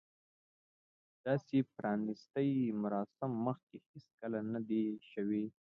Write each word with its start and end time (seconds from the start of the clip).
داسې 1.25 1.57
د 1.63 1.67
پرانیستې 1.75 2.45
مراسم 2.81 3.31
مخکې 3.47 3.77
هیڅکله 3.89 4.39
نه 4.53 4.59
دي 4.69 4.83
شوي. 5.11 5.45